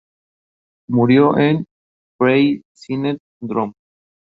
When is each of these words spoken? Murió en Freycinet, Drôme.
Murió 0.89 1.37
en 1.37 1.67
Freycinet, 2.17 3.19
Drôme. 3.39 3.73